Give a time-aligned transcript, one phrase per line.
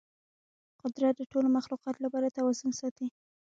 [0.81, 3.07] قدرت د ټولو مخلوقاتو لپاره توازن ساتي.